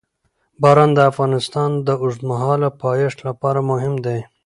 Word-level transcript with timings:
باران 0.61 0.91
د 0.95 0.99
افغانستان 1.11 1.71
د 1.87 1.89
اوږدمهاله 2.01 2.69
پایښت 2.83 3.19
لپاره 3.27 3.59
مهم 3.71 3.93
دی. 4.05 4.19